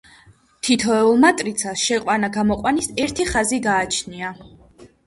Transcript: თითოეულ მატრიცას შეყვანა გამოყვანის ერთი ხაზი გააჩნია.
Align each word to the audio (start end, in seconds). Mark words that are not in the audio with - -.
თითოეულ 0.67 1.19
მატრიცას 1.25 1.83
შეყვანა 1.91 2.33
გამოყვანის 2.39 2.91
ერთი 3.07 3.31
ხაზი 3.35 3.63
გააჩნია. 3.71 4.35